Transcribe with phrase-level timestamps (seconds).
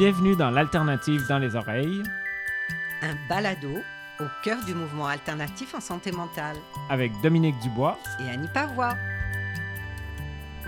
[0.00, 2.02] Bienvenue dans l'Alternative dans les oreilles.
[3.02, 3.82] Un balado
[4.18, 6.56] au cœur du mouvement alternatif en santé mentale.
[6.88, 8.96] Avec Dominique Dubois et Annie Pavois.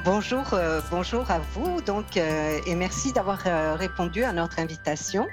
[0.05, 5.27] Bonjour, euh, bonjour à vous donc, euh, et merci d'avoir euh, répondu à notre invitation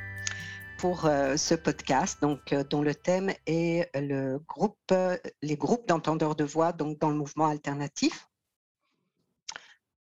[0.77, 4.93] pour ce podcast donc, dont le thème est le groupe,
[5.41, 8.29] les groupes d'entendeurs de voix donc, dans le mouvement alternatif.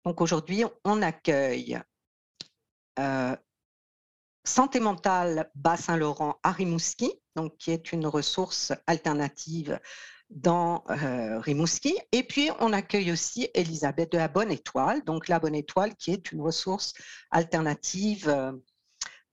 [0.06, 1.78] Donc aujourd'hui, on accueille
[4.44, 9.78] Santé mentale Bas-Saint-Laurent à Rimouski, donc qui est une ressource alternative
[10.30, 11.96] dans euh, Rimouski.
[12.10, 16.10] Et puis, on accueille aussi Elisabeth de la Bonne Étoile, donc la Bonne Étoile qui
[16.10, 16.94] est une ressource
[17.30, 18.52] alternative euh,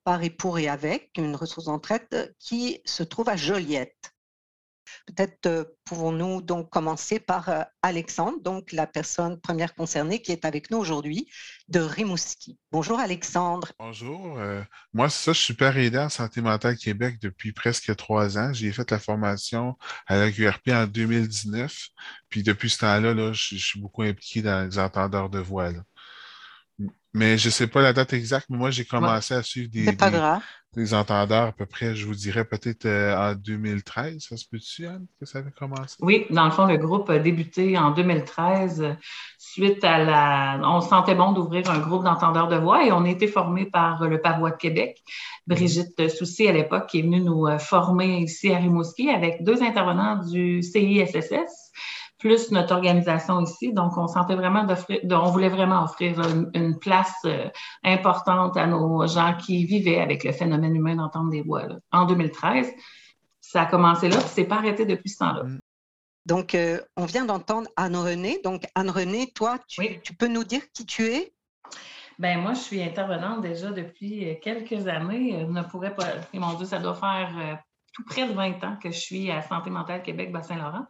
[0.03, 4.13] par et pour et avec, une ressource d'entraide qui se trouve à Joliette.
[5.07, 10.45] Peut-être euh, pouvons-nous donc commencer par euh, Alexandre, donc la personne première concernée qui est
[10.45, 11.29] avec nous aujourd'hui
[11.67, 12.57] de Rimouski.
[12.71, 13.71] Bonjour Alexandre.
[13.79, 14.37] Bonjour.
[14.37, 14.61] Euh,
[14.93, 18.53] moi, ça, je suis aidant en santé mentale Québec depuis presque trois ans.
[18.53, 19.75] J'ai fait la formation
[20.07, 21.75] à la QRP en 2019.
[22.29, 25.71] Puis depuis ce temps-là, là, je, suis beaucoup impliqué dans les entendeurs de voix.
[27.13, 29.85] Mais je ne sais pas la date exacte, mais moi, j'ai commencé à suivre des,
[30.75, 34.19] des, entendeurs à peu près, je vous dirais peut-être euh, en 2013.
[34.19, 35.95] Ça se peut-tu, Anne, que ça avait commencé?
[36.01, 38.95] Oui, dans le fond, le groupe a débuté en 2013
[39.39, 40.61] suite à la.
[40.63, 43.65] On se sentait bon d'ouvrir un groupe d'entendeurs de voix et on a été formé
[43.65, 45.03] par le Pavois de Québec.
[45.47, 49.63] Brigitte Soucy, à l'époque, qui est venue nous euh, former ici à Rimouski avec deux
[49.63, 51.71] intervenants du CISSS
[52.19, 53.73] plus notre organisation ici.
[53.73, 56.19] Donc, on sentait vraiment d'offrir, on voulait vraiment offrir
[56.53, 57.49] une, place euh,
[57.83, 61.63] importante à nos gens qui vivaient avec le phénomène humain d'entendre des voix.
[61.91, 62.71] En 2013,
[63.39, 65.43] ça a commencé là, puis c'est pas arrêté depuis ce temps-là.
[65.43, 65.59] Mm.
[66.25, 68.39] Donc, euh, on vient d'entendre Anne-Renée.
[68.43, 71.33] Donc, Anne-Renée, toi, tu, tu, peux nous dire qui tu es?
[72.19, 75.37] Ben moi, je suis intervenante déjà depuis euh, quelques années.
[75.39, 77.61] Je ne pourrais pas, mon Dieu, ça doit faire
[77.93, 80.85] tout près de 20 ans que je suis à Santé mentale Québec, Bassin-Laurent.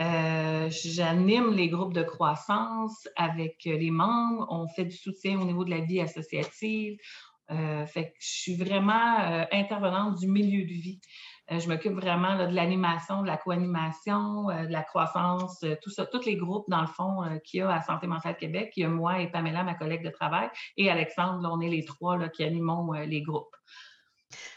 [0.00, 4.46] Euh, j'anime les groupes de croissance avec les membres.
[4.50, 6.96] On fait du soutien au niveau de la vie associative.
[7.50, 11.00] Euh, fait que je suis vraiment euh, intervenante du milieu de vie.
[11.50, 16.36] je m'occupe vraiment de l'animation, de la co-animation, de la croissance, tout ça, tous les
[16.36, 18.72] groupes, dans le fond, qu'il y a à Santé mentale Québec.
[18.76, 21.84] Il y a moi et Pamela, ma collègue de travail, et Alexandre, on est les
[21.84, 23.56] trois là, qui animons les groupes.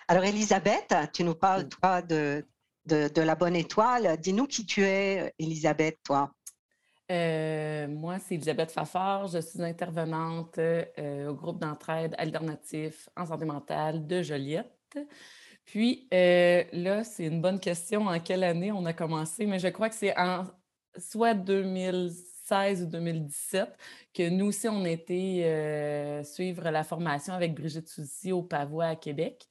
[0.07, 2.45] Alors, Elisabeth, tu nous parles, toi, de,
[2.85, 4.17] de, la Bonne Étoile.
[4.19, 6.31] Dis-nous qui tu es, Elisabeth, toi.
[7.11, 9.27] Euh, moi, c'est Elisabeth Fafard.
[9.27, 14.97] Je suis intervenante euh, au groupe d'entraide alternatif en santé mentale de Joliette.
[15.65, 18.07] Puis euh, là, c'est une bonne question.
[18.07, 19.45] En quelle année on a commencé?
[19.45, 20.45] Mais je crois que c'est en
[20.97, 21.33] soit
[22.49, 23.69] 2016 ou 2017
[24.13, 28.95] que nous aussi, on a été suivre la formation avec Brigitte Soucy au Pavois à
[28.95, 29.47] Québec.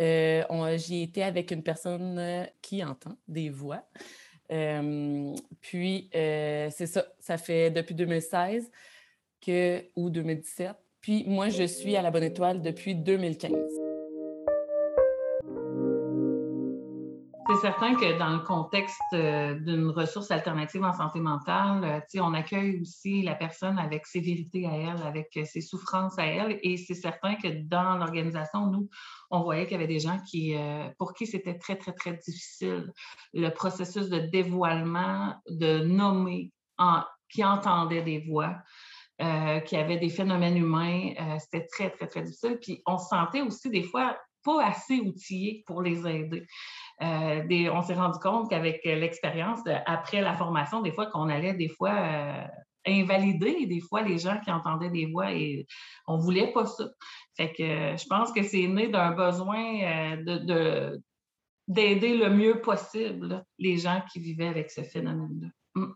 [0.00, 3.84] Euh, J'y été avec une personne euh, qui entend des voix.
[4.50, 8.70] Euh, puis, euh, c'est ça, ça fait depuis 2016
[9.44, 10.72] que, ou 2017.
[11.00, 13.87] Puis, moi, je suis à la Bonne Étoile depuis 2015.
[17.60, 22.80] Certain que dans le contexte euh, d'une ressource alternative en santé mentale, euh, on accueille
[22.80, 26.58] aussi la personne avec ses vérités à elle, avec euh, ses souffrances à elle.
[26.62, 28.88] Et c'est certain que dans l'organisation, nous,
[29.30, 30.56] on voyait qu'il y avait des gens qui,
[30.98, 32.92] pour qui c'était très, très, très difficile
[33.34, 36.52] le processus de dévoilement, de nommer,
[37.28, 38.56] qui entendaient des voix.
[39.66, 42.58] qui avaient des phénomènes humains, c'était très, très, très difficile.
[42.62, 46.46] Puis on se sentait aussi des fois pas assez outillés pour les aider.
[47.00, 51.54] Euh, on s'est rendu compte qu'avec euh, l'expérience, après la formation, des fois qu'on allait
[51.54, 52.44] des fois euh,
[52.86, 55.66] invalider des fois les gens qui entendaient des voix et
[56.06, 56.88] on voulait pas ça.
[57.36, 61.00] Fait que je pense que c'est né d'un besoin de,
[61.68, 65.48] d'aider le mieux possible les gens qui vivaient avec ce phénomène-là.
[65.74, 65.92] Mm.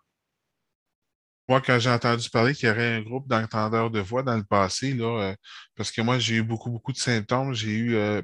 [1.48, 4.44] Moi, quand j'ai entendu parler qu'il y aurait un groupe d'entendeurs de voix dans le
[4.44, 5.34] passé, là, euh,
[5.76, 7.52] parce que moi, j'ai eu beaucoup, beaucoup de symptômes.
[7.52, 8.22] J'ai eu euh,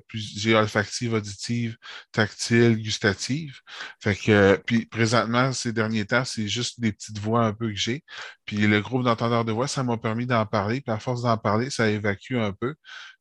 [0.54, 1.76] olfactive, auditive,
[2.12, 3.58] tactile, gustative.
[4.00, 7.68] Fait que, euh, puis présentement, ces derniers temps, c'est juste des petites voix un peu
[7.68, 8.04] que j'ai.
[8.44, 10.80] Puis le groupe d'entendeurs de voix, ça m'a permis d'en parler.
[10.80, 12.74] Puis à force d'en parler, ça évacue un peu.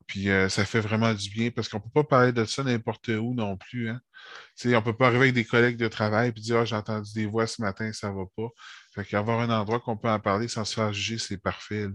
[0.06, 3.10] Puis ça fait vraiment du bien parce qu'on ne peut pas parler de ça n'importe
[3.10, 3.90] où non plus.
[3.90, 4.00] Hein.
[4.66, 7.12] on ne peut pas arriver avec des collègues de travail et dire ah, j'ai entendu
[7.14, 8.48] des voix ce matin, ça ne va pas.
[8.98, 11.88] Fait qu'avoir un endroit qu'on peut en parler sans se faire juger, c'est parfait.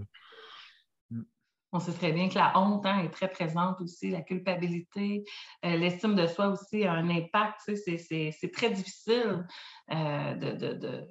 [1.11, 1.25] Mm.
[1.73, 5.25] On sait très bien que la honte hein, est très présente aussi, la culpabilité,
[5.65, 7.61] euh, l'estime de soi aussi a un impact.
[7.75, 9.45] C'est très difficile
[9.91, 11.09] euh,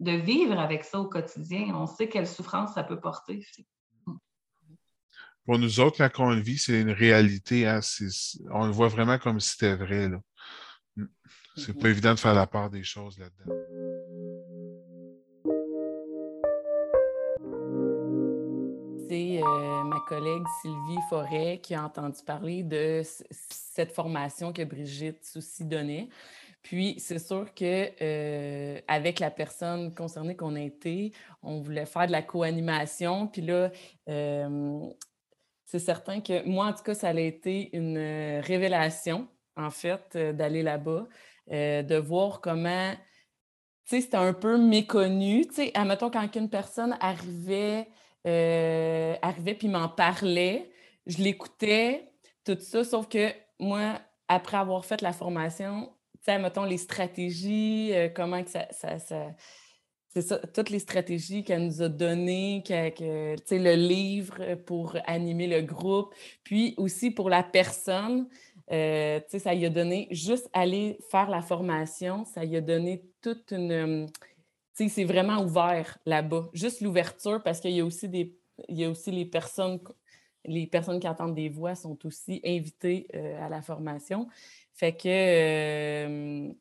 [0.00, 1.72] de, vivre avec ça au quotidien.
[1.72, 3.46] On sait quelle souffrance ça peut porter.
[5.44, 7.68] pour nous autres, quand on le vit, c'est une réalité.
[7.68, 7.78] Hein,
[8.50, 10.08] on le voit vraiment comme si c'était vrai.
[10.08, 10.20] Là.
[10.96, 11.06] Mm.
[11.54, 13.54] C'est pas évident de faire la part des choses là-dedans.
[19.10, 25.64] Euh, ma collègue Sylvie Forêt qui a entendu parler de cette formation que Brigitte Soucy
[25.64, 26.08] donnait.
[26.62, 31.12] Puis, c'est sûr que euh, avec la personne concernée qu'on a été,
[31.42, 33.28] on voulait faire de la co-animation.
[33.28, 33.70] Puis là,
[34.10, 34.80] euh,
[35.64, 37.98] c'est certain que moi, en tout cas, ça a été une
[38.40, 39.26] révélation,
[39.56, 41.06] en fait, euh, d'aller là-bas,
[41.50, 45.46] de voir comment, tu sais, c'était un peu méconnu.
[45.46, 47.88] Tu sais, admettons, quand une personne arrivait,
[49.22, 50.70] arrivait puis m'en parlait,
[51.06, 52.10] je l'écoutais,
[52.44, 55.90] tout ça, sauf que moi, après avoir fait la formation,
[56.36, 58.66] mettons, les stratégies, euh, comment que ça,
[60.10, 65.62] c'est ça, toutes les stratégies qu'elle nous a données, que, le livre pour animer le
[65.62, 66.14] groupe,
[66.44, 68.28] puis aussi pour la personne,
[68.70, 73.52] euh, ça lui a donné, juste aller faire la formation, ça lui a donné toute
[73.52, 74.06] une...
[74.86, 76.48] c'est vraiment ouvert là-bas.
[76.52, 78.36] Juste l'ouverture, parce qu'il y a aussi des...
[78.68, 79.80] Il y a aussi les personnes
[80.44, 84.28] les personnes qui entendent des voix sont aussi invitées euh, à la formation.
[84.74, 86.52] Fait que, euh,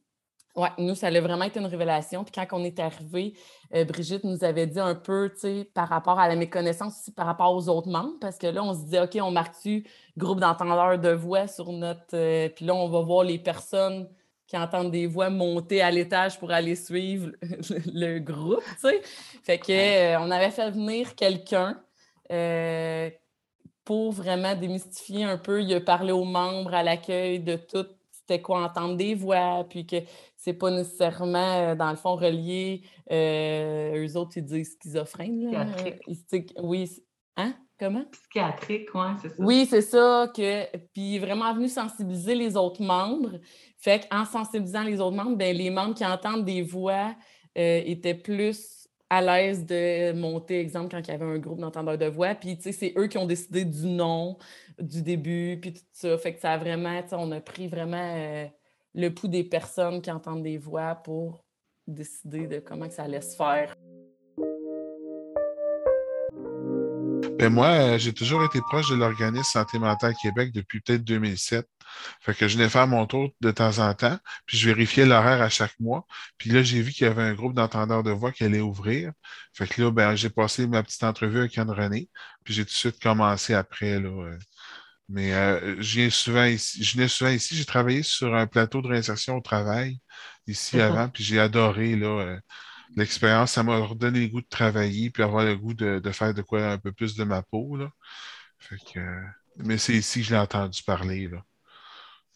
[0.55, 2.23] ouais, nous, ça a vraiment été une révélation.
[2.23, 3.33] Puis quand on est arrivé,
[3.73, 7.11] euh, Brigitte nous avait dit un peu, tu sais, par rapport à la méconnaissance aussi
[7.11, 9.85] par rapport aux autres membres, parce que là, on se disait, OK, on marque-tu
[10.17, 12.47] groupe d'entendeurs de voix sur notre.
[12.49, 14.09] Puis là, on va voir les personnes
[14.47, 17.31] qui entendent des voix monter à l'étage pour aller suivre
[17.93, 19.01] le, groupe, tu sais.
[19.43, 21.81] Fait que, on avait fait venir quelqu'un
[23.83, 25.61] pour vraiment démystifier un peu.
[25.61, 27.85] Il a parlé aux membres à l'accueil de tout
[28.27, 29.95] c'était quoi entendre des voix, puis que
[30.35, 32.81] c'est pas nécessairement, euh, dans le fond, relié.
[33.09, 35.51] Euh, eux autres, ils disent schizophrène.
[35.51, 35.65] Là.
[36.61, 37.03] oui.
[37.37, 37.53] Hein?
[37.79, 38.05] Comment?
[38.11, 39.35] Psychiatrique, oui, c'est ça.
[39.37, 40.31] Oui, c'est ça.
[40.35, 43.39] Que, puis vraiment venu sensibiliser les autres membres.
[43.77, 47.13] Fait qu'en sensibilisant les autres membres, ben, les membres qui entendent des voix
[47.57, 51.97] euh, étaient plus à l'aise de monter, exemple, quand il y avait un groupe d'entendeurs
[51.97, 52.35] de voix.
[52.35, 54.37] Puis, tu sais, c'est eux qui ont décidé du nom
[54.79, 56.17] du début, puis tout ça.
[56.17, 58.45] Fait que ça a vraiment, on a pris vraiment euh,
[58.95, 61.45] le pouls des personnes qui entendent des voix pour
[61.87, 63.75] décider de comment que ça allait se faire.
[67.37, 71.67] Ben moi, euh, j'ai toujours été proche de l'organisme Santé mentale Québec depuis peut-être 2007.
[72.19, 75.41] Fait que je venais faire mon tour de temps en temps, puis je vérifiais l'horaire
[75.41, 76.05] à chaque mois.
[76.37, 79.11] Puis là, j'ai vu qu'il y avait un groupe d'entendeurs de voix qui allait ouvrir.
[79.53, 82.09] Fait que là, ben, j'ai passé ma petite entrevue avec Anne René,
[82.43, 83.99] puis j'ai tout de suite commencé après.
[83.99, 84.35] Là,
[85.09, 86.83] mais euh, je viens souvent ici.
[86.83, 87.55] Je venais souvent ici.
[87.55, 89.99] J'ai travaillé sur un plateau de réinsertion au travail
[90.47, 92.39] ici avant, puis j'ai adoré là, euh,
[92.95, 93.51] l'expérience.
[93.53, 96.71] Ça m'a redonné le goût de travailler, puis avoir le goût de, faire de quoi
[96.71, 97.75] un peu plus de ma peau.
[97.77, 97.89] Là.
[98.59, 98.99] Fait que,
[99.57, 101.27] mais c'est ici que je l'ai entendu parler.
[101.27, 101.43] Là.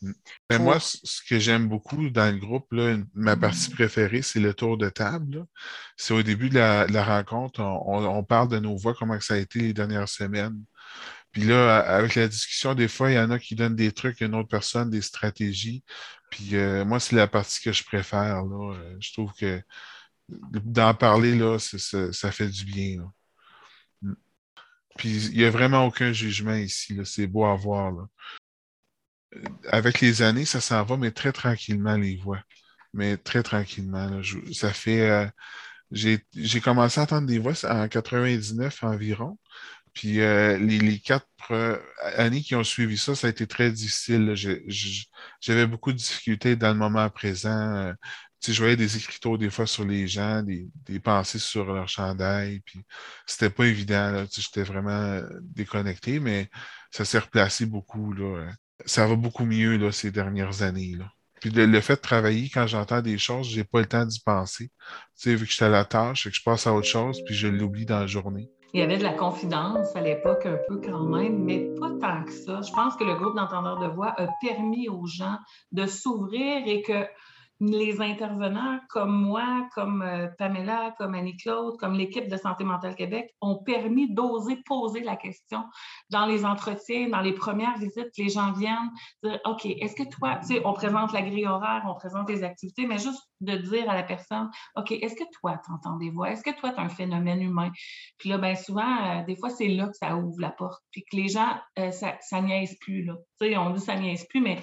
[0.02, 0.12] Mm.
[0.50, 4.54] Ben, moi, ce que j'aime beaucoup dans le groupe, là, ma partie préférée, c'est le
[4.54, 5.46] tour de table.
[5.98, 9.38] C'est au début de la, rencontre, on, on, parle de nos voix, comment ça a
[9.38, 10.64] été les dernières semaines.
[11.32, 14.22] Puis là, avec la discussion, des fois, il y en a qui donnent des trucs
[14.22, 15.84] à une autre personne, des stratégies.
[16.30, 18.44] Puis euh, moi, c'est la partie que je préfère.
[18.44, 18.74] Là.
[18.76, 19.62] Euh, je trouve que
[20.30, 23.12] d'en parler, là, ça fait du bien.
[24.02, 24.14] Mm.
[24.98, 27.00] Puis il n'y a vraiment aucun jugement ici.
[27.06, 27.94] C'est beau à voir.
[29.36, 32.42] Euh, avec les années, ça s'en va, mais très tranquillement, les voix.
[32.94, 34.22] Mais très tranquillement.
[34.54, 35.32] ça fait.
[35.92, 39.38] j'ai commencé à entendre des voix en 99 environ.
[39.94, 41.28] Puis euh, les, quatre
[42.16, 44.34] années qui ont suivi ça, ça a été très difficile.
[45.42, 47.94] J'avais beaucoup de difficultés dans le moment présent.
[48.50, 52.62] Euh, je voyais des écriteaux des fois sur les gens, des, pensées sur leur chandail.
[52.62, 52.80] Puis
[53.26, 54.26] c'était pas évident.
[54.32, 56.50] J'étais vraiment euh, déconnecté, mais
[56.92, 58.14] ça s'est replacé beaucoup.
[58.14, 58.52] Là.
[58.86, 60.96] Ça va beaucoup mieux là, ces dernières années.
[60.98, 61.06] Là.
[61.42, 64.68] Puis le, fait de travailler, quand j'entends des choses, j'ai pas le temps d'y penser.
[64.68, 64.74] Tu
[65.16, 67.48] sais, vu que j'étais à la tâche, que je passe à autre chose, puis je
[67.48, 68.48] l'oublie dans la journée.
[68.74, 72.24] Il y avait de la confidence à l'époque un peu quand même, mais pas tant
[72.24, 72.62] que ça.
[72.62, 75.38] Je pense que le groupe d'entendeurs de voix a permis aux gens
[75.72, 77.06] de s'ouvrir et que
[77.62, 83.36] les intervenants comme moi, comme euh, Pamela, comme Annie-Claude, comme l'équipe de Santé mentale Québec
[83.40, 85.64] ont permis d'oser poser la question
[86.10, 88.18] dans les entretiens, dans les premières visites.
[88.18, 88.90] Les gens viennent
[89.24, 92.44] dire OK, est-ce que toi, tu sais, on présente la grille horaire, on présente les
[92.44, 96.10] activités, mais juste de dire à la personne OK, est-ce que toi, tu entends des
[96.10, 96.32] voix?
[96.32, 97.72] Est-ce que toi, tu as un phénomène humain?
[98.18, 100.82] Puis là, bien souvent, euh, des fois, c'est là que ça ouvre la porte.
[100.90, 103.04] Puis que les gens, euh, ça, ça niaise plus.
[103.04, 103.14] Là.
[103.40, 104.60] Tu sais, on dit ça niaise plus, mais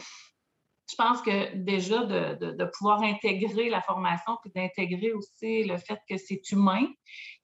[0.91, 6.17] je pense que déjà de, pouvoir intégrer la formation, puis d'intégrer aussi le fait que
[6.17, 6.87] c'est humain,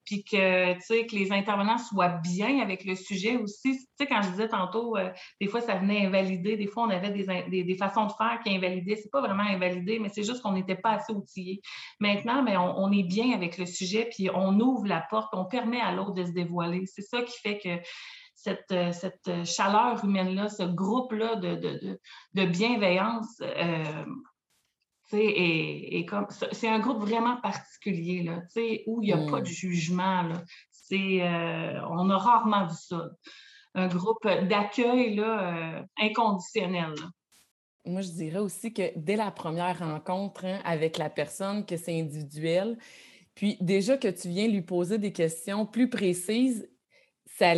[0.05, 3.79] puis que, que les intervenants soient bien avec le sujet aussi.
[3.79, 5.11] Tu sais, quand je disais tantôt, euh,
[5.41, 8.97] des fois, ça venait invalider, des fois, on avait des, façons de faire qui invalidaient.
[8.97, 11.61] C'est pas vraiment invalider, mais c'est juste qu'on n'était pas assez outillés.
[12.01, 15.47] Maintenant, mais on, on, est bien avec le sujet, puis on ouvre la porte, on
[15.47, 16.85] permet à l'autre de se dévoiler.
[16.87, 17.81] C'est ça qui fait que
[18.45, 22.01] cette, euh, cette chaleur humaine-là, ce groupe-là de, de,
[22.35, 24.05] de, bienveillance, euh,
[25.13, 28.43] et, comme c'est un groupe vraiment particulier là,
[28.87, 29.53] où il n'y a pas de mm.
[29.53, 30.23] jugement.
[30.23, 30.43] Là.
[30.93, 33.11] Euh, on a rarement vu ça.
[33.75, 36.95] Un groupe d'accueil là, inconditionnel.
[37.87, 41.99] Moi, je dirais aussi que dès la première rencontre hein, avec la personne, que c'est
[41.99, 42.79] individuel,
[43.35, 46.69] puis déjà que tu viens lui poser des questions plus précises,
[47.27, 47.55] ça,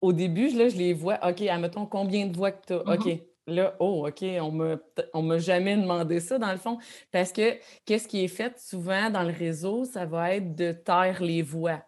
[0.00, 2.80] au début, là, je les vois, OK, admettons combien de voix que tu as.
[2.80, 3.06] OK.
[3.06, 3.20] Mm-hmm.
[3.46, 6.78] Là, oh, OK, on ne m'a jamais demandé ça, dans le fond.
[7.10, 11.22] Parce que qu'est-ce qui est fait souvent dans le réseau, ça va être de taire
[11.22, 11.82] les voix.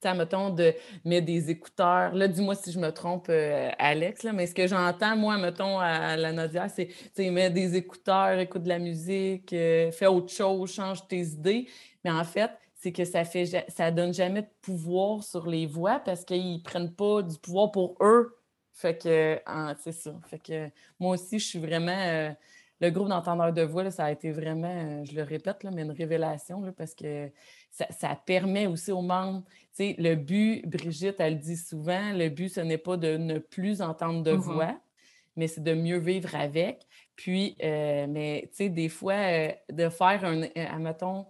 [0.00, 0.72] Tu sais, mettons, de
[1.04, 2.14] mettre des écouteurs.
[2.14, 5.78] Là, dis-moi si je me trompe, euh, Alex, là, mais ce que j'entends, moi, mettons,
[5.80, 6.90] à la Nadia, c'est,
[7.30, 11.66] mets des écouteurs, écoute de la musique, euh, fais autre chose, change tes idées.
[12.04, 12.50] Mais en fait,
[12.84, 16.92] c'est que ça fait ça donne jamais de pouvoir sur les voix parce qu'ils prennent
[16.92, 18.36] pas du pouvoir pour eux.
[18.74, 19.40] Fait que
[19.82, 20.14] c'est ça.
[20.26, 20.68] Fait que
[21.00, 22.30] moi aussi, je suis vraiment euh,
[22.80, 25.80] le groupe d'entendeurs de voix, ça a été vraiment, euh, je le répète, là, mais
[25.80, 27.30] une révélation parce que
[27.70, 29.44] ça, permet aussi aux membres.
[29.78, 34.22] Le but, Brigitte, elle dit souvent, le but, ce n'est pas de ne plus entendre
[34.22, 34.40] de mm-hmm.
[34.40, 34.78] voix,
[35.36, 36.86] mais c'est de mieux vivre avec.
[37.16, 41.24] Puis, euh, mais tu sais, des fois, de faire un, admettons,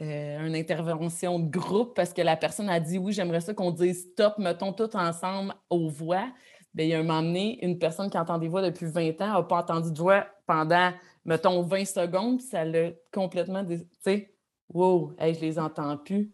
[0.00, 3.70] euh, une intervention de groupe parce que la personne a dit oui, j'aimerais ça qu'on
[3.70, 6.28] dise stop, mettons tout ensemble aux voix.
[6.74, 9.20] Bien, il y a un moment donné, une personne qui entend des voix depuis 20
[9.22, 10.92] ans n'a pas entendu de voix pendant,
[11.24, 13.64] mettons, 20 secondes, puis ça l'a complètement.
[13.64, 14.34] Tu sais,
[14.68, 16.30] wow, je les entends plus.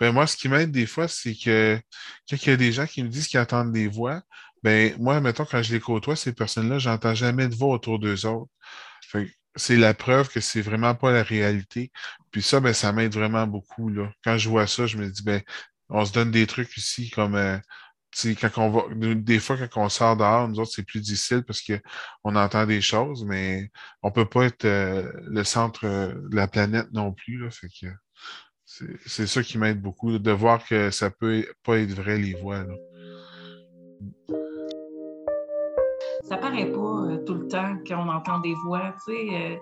[0.00, 1.78] Ben moi, ce qui m'aide des fois, c'est que
[2.28, 4.22] quand il y a des gens qui me disent qu'ils entendent des voix,
[4.64, 8.26] ben moi, mettons, quand je les côtoie, ces personnes-là, j'entends jamais de voix autour d'eux
[8.26, 8.50] autres.
[9.02, 11.92] Fait c'est la preuve que c'est vraiment pas la réalité.
[12.30, 13.88] Puis ça, ben, ça m'aide vraiment beaucoup.
[13.88, 14.10] Là.
[14.24, 15.42] Quand je vois ça, je me dis, ben,
[15.88, 17.58] on se donne des trucs ici comme euh,
[18.40, 18.82] quand on va.
[18.94, 22.80] Des fois, quand on sort dehors, nous autres, c'est plus difficile parce qu'on entend des
[22.80, 23.70] choses, mais
[24.02, 27.38] on peut pas être euh, le centre euh, de la planète non plus.
[27.38, 27.86] Là, que
[29.06, 32.64] c'est ça qui m'aide beaucoup, de voir que ça peut pas être vrai les voix.
[32.64, 32.74] Là
[36.28, 38.94] ça paraît pas euh, tout le temps qu'on entend des voix.
[39.04, 39.56] Tu sais, euh,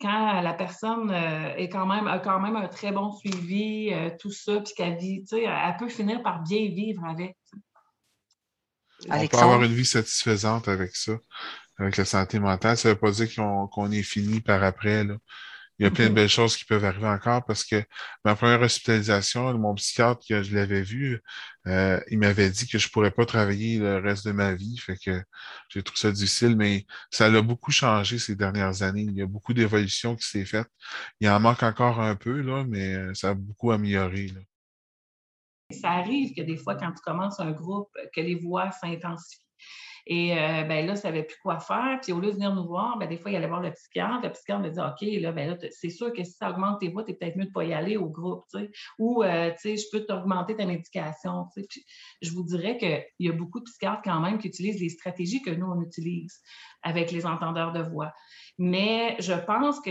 [0.00, 4.32] quand la personne euh, est quand même, a quand même un très bon suivi, tout
[4.32, 7.36] ça, puis qu'elle vit, tu sais, elle peut finir par bien vivre avec.
[9.08, 11.12] On peut avoir une vie satisfaisante avec ça,
[11.78, 12.76] avec la santé mentale.
[12.76, 15.04] Ça ne veut pas dire qu'on est fini par après.
[15.04, 15.16] Là
[15.78, 17.82] il y a plein de belles choses qui peuvent arriver encore parce que
[18.24, 21.20] ma première hospitalisation, mon psychiatre, que je l'avais vu,
[21.66, 24.76] euh, il m'avait dit que je ne pourrais pas travailler le reste de ma vie.
[24.78, 25.22] Fait que
[25.68, 29.06] j'ai trouvé ça difficile, mais ça a beaucoup changé ces dernières années.
[29.08, 30.68] Il y a beaucoup d'évolution qui s'est faite.
[31.20, 34.30] Il en manque encore un peu, là, mais euh, ça a beaucoup amélioré.
[35.70, 39.40] Ça arrive que des fois, quand tu commences un groupe, que les voix s'intensifient.
[40.06, 41.98] Et euh, ben là, ne savait plus quoi faire.
[42.02, 44.22] Puis au lieu de venir nous voir, ben, des fois, il allait voir le psychiatre.
[44.22, 46.88] Le psychiatre me dit OK, là, ben là, c'est sûr que si ça augmente tes
[46.88, 48.44] voix, tu es peut-être mieux de ne pas y aller au groupe.
[48.98, 51.46] Ou euh, je peux t'augmenter ta médication.
[51.54, 51.84] Puis,
[52.20, 55.42] je vous dirais qu'il y a beaucoup de psychiatres quand même qui utilisent les stratégies
[55.42, 56.40] que nous, on utilise
[56.82, 58.12] avec les entendeurs de voix.
[58.58, 59.90] Mais je pense que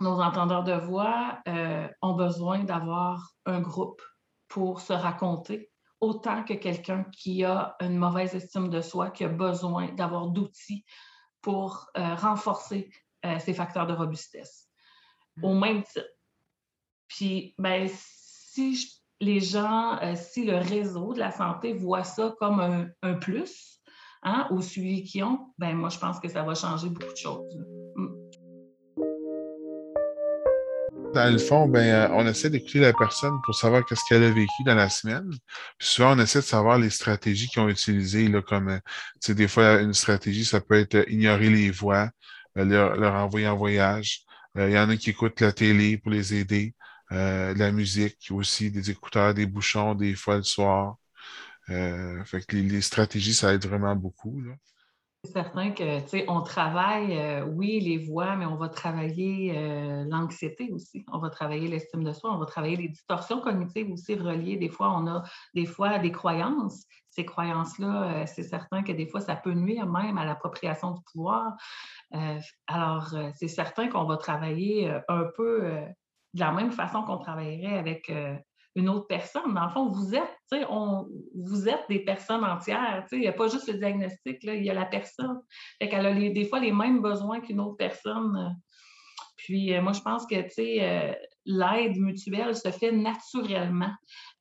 [0.00, 4.02] nos entendeurs de voix euh, ont besoin d'avoir un groupe
[4.48, 5.71] pour se raconter
[6.02, 10.84] autant que quelqu'un qui a une mauvaise estime de soi, qui a besoin d'avoir d'outils
[11.40, 12.90] pour euh, renforcer
[13.24, 14.68] euh, ses facteurs de robustesse.
[15.42, 15.60] Au mm.
[15.60, 16.08] même titre.
[17.06, 22.90] Puis, ben, si les gens, euh, si le réseau de la santé voit ça comme
[23.02, 23.80] un, plus
[24.24, 27.16] hein, au suivi qu'ils ont, ben, moi, je pense que ça va changer beaucoup de
[27.16, 27.56] choses.
[31.14, 34.30] Dans le fond, ben, euh, on essaie d'écouter la personne pour savoir qu'est-ce qu'elle a
[34.30, 35.28] vécu dans la semaine.
[35.78, 39.48] Puis souvent, on essaie de savoir les stratégies qu'ils ont utilisées, là, comme, euh, des
[39.48, 42.10] fois, une stratégie, ça peut être euh, ignorer les voix,
[42.54, 44.22] leur, envoyer en voyage.
[44.56, 46.74] Il y en a qui écoutent la télé pour les aider,
[47.10, 50.96] la musique aussi, des écouteurs, des bouchons, des fois le soir.
[51.68, 54.40] fait que les, stratégies, ça aide vraiment beaucoup.
[54.42, 54.52] Là.
[55.24, 59.56] C'est certain que, tu sais, on travaille, euh, oui, les voix, mais on va travailler
[59.56, 61.04] euh, l'anxiété aussi.
[61.12, 64.56] On va travailler l'estime de soi, on va travailler les distorsions cognitives aussi reliées.
[64.56, 65.22] Des fois, on a
[65.54, 66.86] des fois des croyances.
[67.08, 71.00] Ces croyances-là, euh, c'est certain que des fois, ça peut nuire même à l'appropriation du
[71.12, 71.52] pouvoir.
[72.66, 75.60] alors, c'est certain qu'on va travailler un peu
[76.34, 78.10] de la même façon qu'on travaillerait avec
[78.74, 79.54] une autre personne.
[79.54, 83.04] Dans le fond, vous êtes, on, vous êtes des personnes entières.
[83.12, 85.40] Il n'y a pas juste le diagnostic, il y a la personne.
[85.80, 88.56] Fait qu'elle a des fois les mêmes besoins qu'une autre personne.
[89.36, 91.12] Puis euh, moi, je pense que euh,
[91.44, 93.92] l'aide mutuelle se fait naturellement.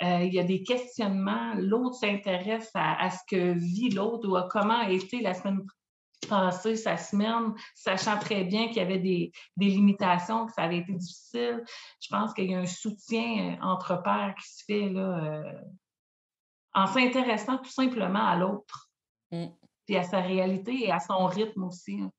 [0.04, 4.36] Euh, il y a des questionnements, l'autre s'intéresse à, à, ce que vit l'autre ou
[4.36, 5.66] à comment a été la semaine
[6.32, 11.64] sa semaine, sachant très bien qu'il y avait des, limitations, que ça avait été difficile.
[12.00, 15.54] Je pense qu'il y a un soutien euh, entre pairs qui se fait là, euh,
[16.74, 18.90] en s'intéressant tout simplement à l'autre,
[19.32, 19.48] mm.
[19.86, 22.00] puis à sa réalité et à son rythme aussi.
[22.02, 22.12] Hein.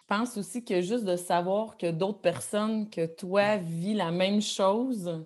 [0.00, 4.42] Je pense aussi que juste de savoir que d'autres personnes que toi vivent la même
[4.42, 5.24] chose,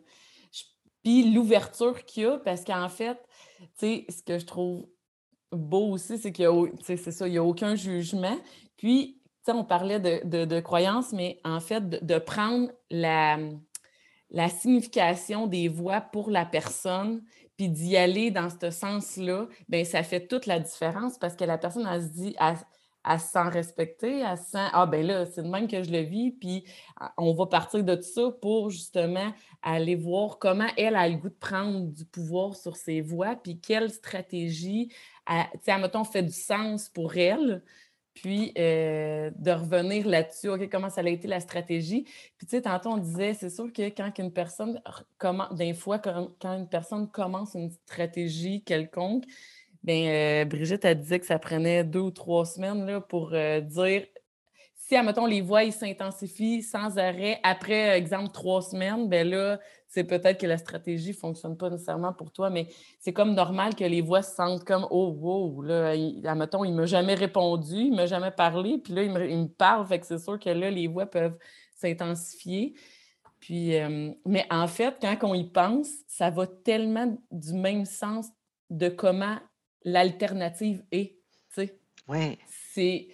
[1.02, 3.18] puis l'ouverture qu'il y a, parce qu'en fait,
[3.58, 4.86] tu sais, ce que je trouve
[5.56, 8.38] beau aussi, c'est qu'il y a, n'y a aucun jugement.
[8.76, 10.62] Puis, on parlait de, de,
[11.14, 13.38] mais en fait, de, prendre la,
[14.30, 17.22] la signification des voix pour la personne,
[17.56, 21.58] puis d'y aller dans ce sens-là, bien, ça fait toute la différence parce que la
[21.58, 22.36] personne, elle se dit,
[23.06, 26.00] à se sent respecter, elle se ah ben là, c'est de même que je le
[26.00, 26.64] vis, puis
[27.16, 29.32] on va partir de ça pour justement
[29.62, 33.60] aller voir comment elle a le goût de prendre du pouvoir sur ses voix, puis
[33.60, 34.90] quelle stratégie
[35.62, 37.62] sais, mettons, fait du sens pour elle.
[38.14, 42.04] Puis euh, de revenir là-dessus, OK, comment ça a été la stratégie?
[42.38, 44.80] Puis, tu sais, tantôt, on disait, c'est sûr que quand une personne
[45.74, 49.24] fois, quand, une personne commence une stratégie quelconque,
[49.86, 53.60] bien, euh, Brigitte, elle disait que ça prenait deux ou trois semaines là, pour euh,
[53.60, 54.04] dire
[54.74, 60.40] si, admettons, les voix s'intensifient sans arrêt après, exemple, trois semaines, bien là, c'est peut-être
[60.40, 62.68] que la stratégie ne fonctionne pas nécessairement pour toi, mais
[63.00, 66.70] c'est comme normal que les voix se sentent comme Oh, wow, là, il, admettons, il
[66.72, 69.98] ne m'a jamais répondu, il ne m'a jamais parlé, puis là, il me, parle, fait
[69.98, 71.38] que c'est sûr que là, les voix peuvent
[71.74, 72.74] s'intensifier.
[73.40, 78.28] Puis, euh, mais en fait, quand on y pense, ça va tellement du même sens
[78.70, 79.38] de comment
[79.86, 81.14] l'alternative est.
[82.08, 82.38] Oui.
[82.74, 83.08] C'est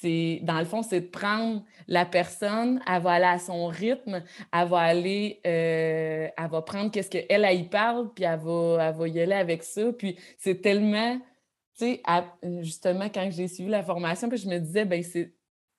[0.00, 4.22] c'est dans le fond, c'est de prendre la personne, elle va aller à son rythme,
[4.52, 8.88] elle va aller, euh, elle va prendre qu'est-ce qu'elle, elle, y parle, puis elle va,
[8.88, 9.92] elle va y aller avec ça.
[9.92, 11.18] Puis c'est tellement,
[11.76, 12.02] tu sais,
[12.60, 15.34] justement, quand j'ai suivi la formation, puis je me disais, ben c'est.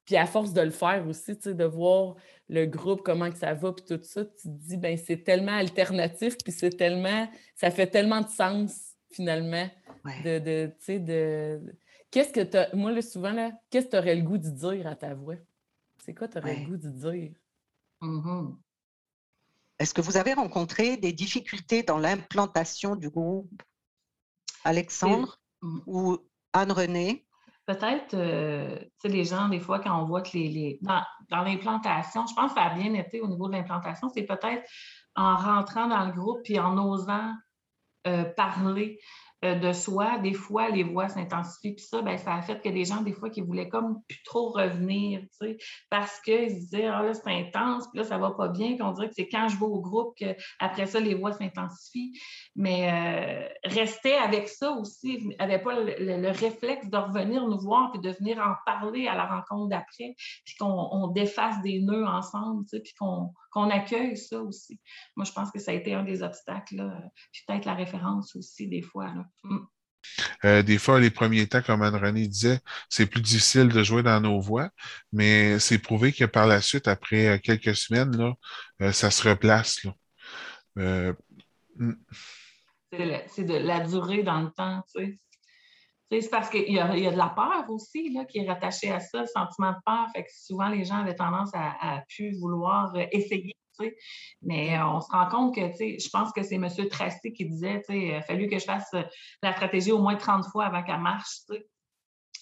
[0.06, 2.16] Puis à force de le faire aussi, tu sais, de voir
[2.50, 5.56] le groupe, comment que ça va, puis tout ça, tu te dis, ben c'est tellement
[5.56, 9.70] alternatif, puis c'est tellement, ça fait tellement de sens, finalement,
[10.06, 11.62] de, de tu sais, de
[12.12, 14.88] Qu'est-ce que tu Moi, là, souvent, là, qu'est-ce que tu aurais le goût de dire
[14.88, 15.36] à ta voix?
[16.00, 17.32] C'est quoi tu aurais le goût de dire?
[18.02, 18.56] Mmh
[19.78, 23.62] Est-ce que vous avez rencontré des difficultés dans l'implantation du groupe,
[24.64, 25.80] Alexandre mmh.
[25.86, 26.18] ou
[26.54, 27.28] Anne-Renée?
[27.68, 30.80] Peut-être, euh, tu sais, les gens, des fois, quand on voit que les.
[30.82, 31.04] Dans,
[31.44, 34.68] l'implantation, je pense que ça a bien été au niveau de l'implantation, c'est peut-être
[35.16, 37.36] en rentrant dans le groupe puis en osant
[38.08, 39.00] euh, parler.
[39.46, 41.76] Euh, de soi, des fois, les voix s'intensifient.
[41.76, 44.22] Puis ça, ben, ça a fait que des gens, des fois, qui voulaient comme plus
[44.24, 45.58] trop revenir, tu sais,
[45.90, 48.78] parce qu'ils se disaient, ah là, c'est intense, puis là, ça va pas bien.
[48.78, 52.20] qu'on dirait que c'est quand je vais au groupe qu'après ça, les voix s'intensifient.
[52.58, 58.02] Mais euh, rester avec ça aussi, n'avait pas le, réflexe de revenir nous voir, puis
[58.02, 62.94] de venir en parler à la rencontre d'après, puis qu'on défasse des nœuds ensemble, puis
[63.00, 64.82] qu'on accueille ça aussi.
[65.16, 66.92] Moi, je pense que ça a été un des obstacles,
[67.32, 69.14] puis peut-être la référence aussi, des fois.
[70.46, 74.20] Euh, des fois, les premiers temps, comme Anne-Renée disait, c'est plus difficile de jouer dans
[74.20, 74.70] nos voix,
[75.12, 78.34] mais c'est prouvé que par la suite, après euh, quelques semaines, là,
[78.82, 79.86] euh, ça se replace.
[80.76, 81.12] Mm.
[82.92, 85.20] C'est de la durée dans le temps, tu sais.
[86.12, 89.22] C'est parce qu'il y, a de la peur aussi là, qui est rattachée à ça,
[89.22, 90.08] le sentiment de peur.
[90.12, 93.56] Fait que souvent, les gens avaient tendance à, à plus vouloir essayer
[94.42, 96.68] mais euh, on se rend compte que, je pense que c'est M.
[96.90, 99.04] Tracy qui disait, il a fallu que je fasse euh,
[99.44, 101.42] la stratégie au moins 30 fois avant qu'elle marche.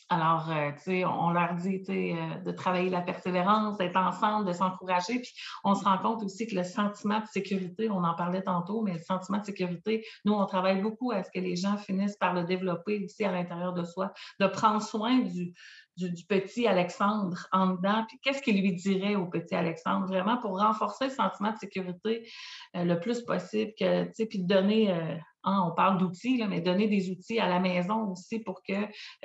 [0.10, 0.72] Alors, euh,
[1.06, 5.20] on leur dit de travailler la persévérance, d'être ensemble, de s'encourager.
[5.20, 5.34] Puis
[5.66, 8.94] on se rend compte aussi que le sentiment de sécurité, on en parlait tantôt, mais
[8.94, 12.34] le sentiment de sécurité, nous, on travaille beaucoup à ce que les gens finissent par
[12.34, 15.54] le développer aussi à l'intérieur de soi, de prendre soin du,
[15.98, 20.60] du, petit Alexandre en dedans, puis qu'est-ce qu'il lui dirait au petit Alexandre, vraiment pour
[20.60, 22.30] renforcer le sentiment de sécurité
[22.76, 27.10] euh, le plus possible, que, puis donner, euh, hein, on parle d'outils, mais donner des
[27.10, 28.74] outils à la maison aussi pour que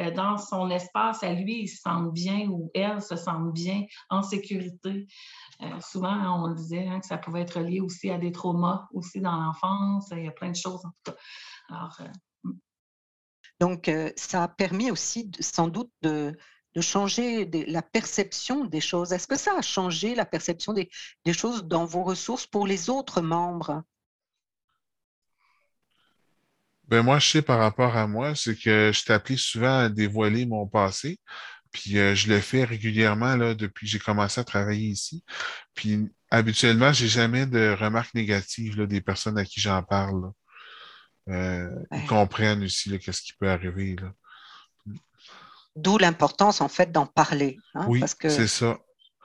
[0.01, 3.85] euh, dans son espace à lui, il se sente bien ou elle se sente bien
[4.09, 5.07] en sécurité.
[5.81, 8.89] souvent, hein, on le disait hein, que ça pouvait être lié aussi à des traumas
[8.93, 11.17] aussi dans l'enfance, il y a plein de choses en tout cas.
[11.69, 12.01] Alors,
[13.61, 16.37] donc, ça a permis aussi sans doute de,
[16.75, 19.13] de changer la perception des choses.
[19.13, 20.89] Est-ce que ça a changé la perception des,
[21.33, 23.83] choses dans vos ressources pour les autres membres?
[26.89, 30.47] Ben moi, je sais par rapport à moi, c'est que je t'appelais souvent à dévoiler
[30.47, 31.19] mon passé.
[31.71, 35.25] Puis euh, je le fais régulièrement là, depuis que j'ai commencé à travailler ici.
[35.75, 40.33] Puis habituellement, j'ai jamais de remarques négatives là, des personnes à qui j'en parle.
[41.29, 43.97] Euh, ils comprennent aussi qu'est-ce qui peut arriver.
[43.97, 44.13] Là.
[45.75, 47.59] D'où l'importance, en fait, d'en parler.
[47.75, 48.79] Hein, oui, c'est ça.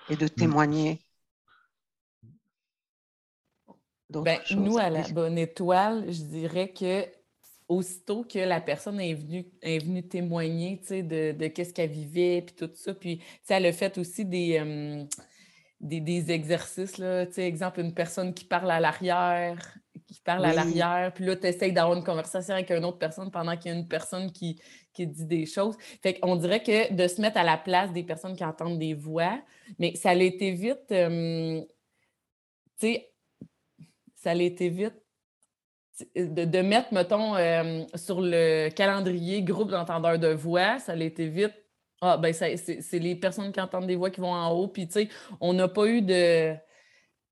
[0.09, 1.01] Et de témoigner.
[4.09, 7.05] Ben, nous, à la Bonne Étoile, je dirais que
[7.67, 12.55] aussitôt que la personne est venue, est venue témoigner de, de qu'est-ce qu'elle vivait, puis
[12.55, 15.03] tout ça, puis elle a fait aussi des, euh,
[15.81, 19.77] des, des, exercices, là, exemple, une personne qui parle à l'arrière,
[20.27, 23.31] qui parle à l'arrière, puis là, tu essayes d'avoir une conversation avec une autre personne
[23.31, 24.61] pendant qu'il y a une personne qui,
[24.93, 25.75] qui dit des choses.
[26.01, 28.93] Fait qu'on dirait que de se mettre à la place des personnes qui entendent des
[28.93, 29.39] voix,
[29.79, 30.95] mais ça a été vite, tu
[32.77, 33.11] sais,
[34.15, 34.95] ça a été vite
[36.15, 37.35] de, mettre, mettons,
[37.95, 41.53] sur le calendrier groupe d'entendeurs de voix, ça a été vite.
[42.01, 44.67] Ah, ben, c'est les personnes qui entendent des voix qui vont en haut.
[44.67, 45.09] Puis, tu sais,
[45.41, 46.55] on n'a pas eu de.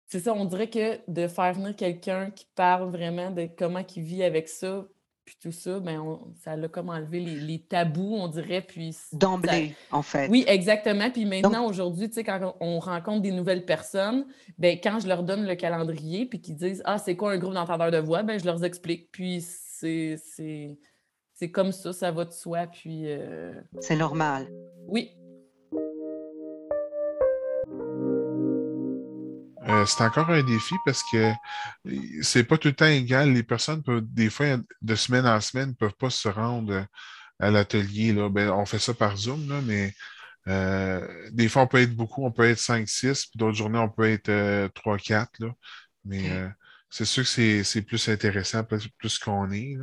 [0.07, 4.03] C'est ça, on dirait que de faire venir quelqu'un qui parle vraiment de comment il
[4.03, 4.85] vit avec ça,
[5.25, 8.61] puis tout ça, ben ça a comme enlevé les, tabous, on dirait.
[8.61, 10.29] Puis D'emblée, en fait.
[10.29, 11.09] Oui, exactement.
[11.09, 14.27] Puis maintenant, aujourd'hui, tu sais, quand on rencontre des nouvelles personnes,
[14.59, 17.55] ben quand je leur donne le calendrier, puis qu'ils disent Ah, c'est quoi un groupe
[17.55, 19.11] d'entendeurs de voix, ben je leur explique.
[19.11, 20.17] Puis c'est,
[21.33, 22.67] c'est, comme ça, ça va de soi.
[22.67, 23.05] Puis.
[23.05, 24.47] Euh, c'est normal.
[24.87, 25.11] Oui.
[29.67, 31.32] Euh, c'est encore un défi parce que
[32.21, 33.34] c'est pas tout le temps égal.
[33.34, 36.86] Les personnes peuvent, des fois, de semaine en semaine, ne peuvent pas se rendre
[37.39, 38.13] à l'atelier.
[38.30, 39.93] Ben, on fait ça par Zoom, là, mais
[40.47, 43.89] euh, des fois, on peut être beaucoup, on peut être 5-6, puis d'autres journées, on
[43.89, 44.30] peut être
[44.73, 45.28] 3-4.
[45.41, 45.51] Euh,
[46.06, 46.30] mais
[46.89, 49.78] c'est sûr que c'est plus intéressant, plus, qu'on est.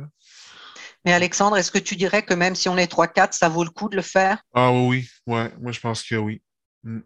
[1.05, 3.69] Mais Alexandre, est-ce que tu dirais que même si on est 3-4, ça vaut le
[3.69, 4.41] coup de le faire?
[4.53, 6.41] Ah oui, ouais, moi je pense que oui.
[6.83, 6.99] Mm.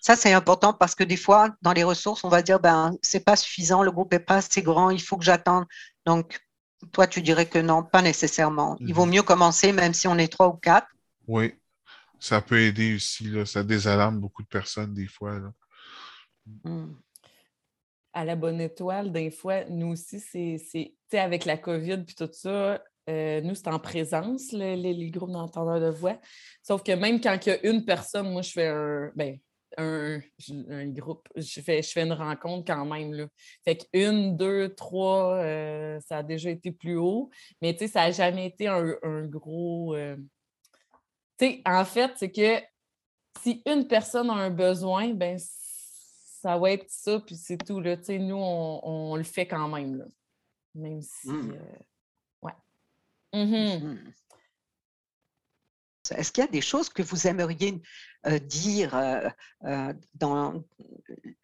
[0.00, 3.24] Ça, c'est important parce que des fois, dans les ressources, on va dire, ben, c'est
[3.24, 5.66] pas suffisant, le groupe n'est pas assez grand, il faut que j'attende.
[6.06, 6.40] Donc,
[6.92, 8.76] toi, tu dirais que non, pas nécessairement.
[8.80, 9.12] Il vaut mhm.
[9.12, 10.88] mieux commencer même si on est trois ou quatre.
[11.28, 11.54] Oui,
[12.18, 13.24] ça peut aider aussi.
[13.24, 13.44] Là.
[13.44, 15.38] Ça désalarme beaucoup de personnes des fois.
[16.64, 16.94] Hmm.
[18.12, 22.82] À la bonne étoile, des fois, nous aussi, c'est avec la COVID puis tout ça,
[23.08, 26.18] euh, nous, c'est en présence, les, groupes d'entendeurs de voix.
[26.62, 29.10] Sauf que même quand il y a une personne, moi, je fais un.
[29.14, 29.38] Ben,
[29.80, 33.12] un, groupe, je fais, je fais une rencontre quand même.
[33.12, 33.26] Là.
[33.64, 38.00] Fait qu'une, deux, trois, euh, ça a déjà été plus haut, mais tu sais, ça
[38.00, 39.94] n'a jamais été un, gros.
[39.94, 40.16] Euh,
[41.38, 42.62] tu sais, en fait, c'est que
[43.42, 47.80] si une personne a un besoin, ben ça va être ça, puis c'est tout.
[47.80, 47.96] Là.
[47.96, 49.96] Tu sais, nous, on, le fait quand même.
[49.96, 50.04] Là.
[50.74, 51.28] Même si.
[51.28, 51.52] Mmh.
[51.52, 51.78] Euh,
[52.42, 52.52] ouais.
[53.32, 54.12] Mmh mmh.
[56.16, 57.80] Est-ce qu'il y a des choses que vous aimeriez
[58.38, 59.28] dire euh,
[59.64, 60.62] euh, dans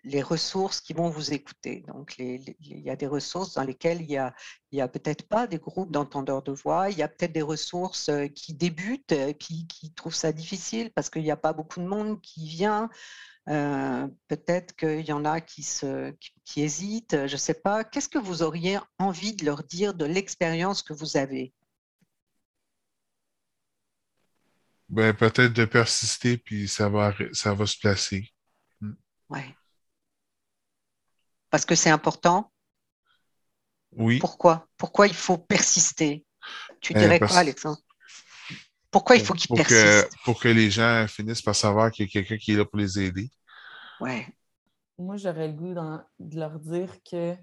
[0.05, 4.33] les ressources qui vont vous écouter Donc, il y a des ressources dans lesquelles il
[4.73, 8.11] n'y a, peut-être pas des groupes d'entendeurs de voix, il y a peut-être des ressources
[8.35, 12.21] qui débutent puis qui trouvent ça difficile parce qu'il n'y a pas beaucoup de monde
[12.21, 12.91] qui vient.
[13.47, 17.85] peut-être qu'il y en a qui, se, qui hésitent, je ne sais pas.
[17.85, 21.53] Qu'est-ce que vous auriez envie de leur dire de l'expérience que vous avez?
[24.89, 28.33] Ben, peut-être de persister, puis ça va, ça va se placer.
[28.81, 28.95] Hmm.
[29.31, 29.41] Oui.
[31.51, 32.53] Parce que c'est important?
[33.93, 34.19] Oui.
[34.19, 34.69] Pourquoi?
[34.77, 36.25] Pourquoi il faut persister?
[36.81, 37.81] Tu ben, dirais quoi, Alexandre?
[38.91, 40.17] Pourquoi il faut qu'ils persistent?
[40.25, 42.79] pour que les gens finissent par savoir qu'il y a quelqu'un qui est là pour
[42.79, 43.31] les aider.
[44.01, 44.25] Oui.
[44.99, 47.37] Moi, j'aurais le goût de leur dire que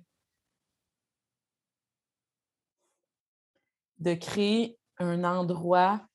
[3.99, 6.05] de créer un endroit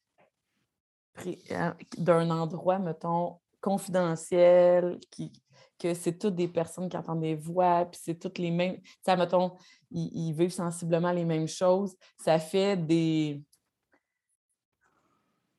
[1.97, 5.33] d'un endroit, mettons, confidentiel, qui,
[5.79, 8.79] que c'est toutes des personnes qui entendent des voix, puis c'est toutes les mêmes.
[9.05, 9.53] Ça, mettons,
[9.91, 11.97] ils, vivent sensiblement les mêmes choses.
[12.23, 13.43] Ça fait des.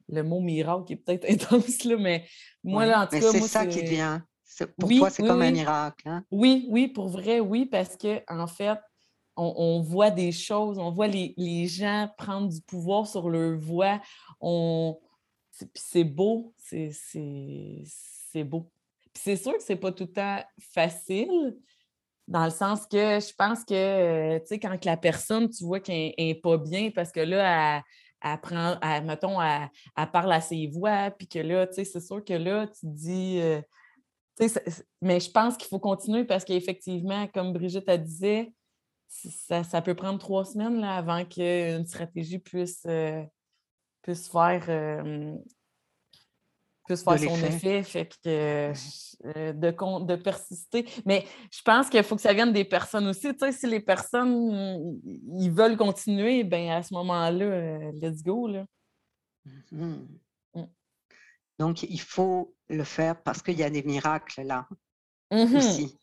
[0.07, 2.25] le mot miracle est peut-être intense, là, mais
[2.63, 4.23] moi, là, en tout mais cas, c'est ça qui vient.
[4.77, 6.09] Pour Oui, toi, c'est oui, comme un miracle.
[6.09, 6.25] hein?
[6.31, 8.77] Oui, oui, pour vrai, oui, parce que en fait,
[9.37, 13.57] on, on voit des choses, on voit les, les gens prendre du pouvoir sur leur
[13.57, 14.01] voix.
[14.41, 14.99] On...
[15.73, 18.71] c'est- beau, c'est, beau.
[19.13, 20.39] Puis c'est sûr que c'est pas tout le temps
[20.73, 21.57] facile,
[22.27, 26.13] dans le sens que je pense que, tu sais, quand la personne, tu vois qu'elle
[26.17, 27.83] n'est pas bien, parce que là,
[28.21, 28.39] elle,
[28.81, 29.69] elle mettons, elle,
[30.11, 33.39] parle à ses voix, puis que là, tu sais, c'est sûr que là, tu dis.
[33.41, 33.61] euh,
[35.01, 38.53] mais je pense qu'il faut continuer parce qu'effectivement, comme Brigitte a disait,
[39.07, 43.23] ça, ça peut prendre trois semaines là, avant qu'une stratégie puisse, euh,
[44.09, 45.35] puisse faire, euh,
[46.87, 47.83] puisse De faire son effet.
[47.83, 48.73] Fait que
[49.25, 50.87] euh, de, con- de persister.
[51.05, 53.31] Mais je pense qu'il faut que ça vienne des personnes aussi.
[53.33, 58.47] Tu sais, si les personnes ils- veulent continuer, ben à ce moment-là, euh, let's go.
[58.47, 58.65] Là.
[59.71, 60.07] Mhm.
[60.55, 60.63] Mm.
[61.59, 64.67] Donc, il faut le faire parce qu'il y a des miracles là
[65.31, 65.55] Mhm.
[65.57, 65.95] aussi.